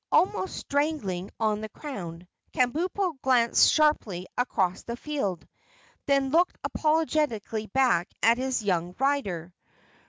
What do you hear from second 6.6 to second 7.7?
apologetically